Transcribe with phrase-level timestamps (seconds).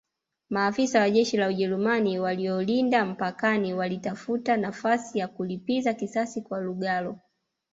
[0.49, 7.19] Maafisa wa jeshi la Wajerumani waliolinda mpakani walitafuta nafasi ya kulipiza kisasi kwa Lugalo